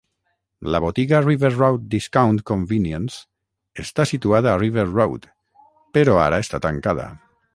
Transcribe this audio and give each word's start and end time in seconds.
La 0.75 0.79
botiga 0.85 1.19
River 1.25 1.51
Road 1.55 1.83
Discount 1.95 2.39
Convenience 2.51 3.21
està 3.85 4.07
situada 4.13 4.53
a 4.53 4.57
River 4.65 4.89
Road 4.89 5.29
però 5.99 6.17
ara 6.25 6.43
està 6.47 6.65
tancada. 6.69 7.07